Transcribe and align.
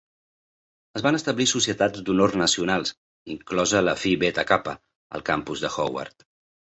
Es 0.99 1.03
van 1.07 1.17
establir 1.17 1.45
societats 1.49 2.01
d'honor 2.07 2.33
nacionals, 2.41 2.93
inclosa 3.33 3.81
la 3.89 3.95
Phi 4.05 4.15
Beta 4.25 4.47
Kappa, 4.53 4.73
al 5.19 5.25
campus 5.29 5.63
de 5.67 5.71
Howard. 5.77 6.27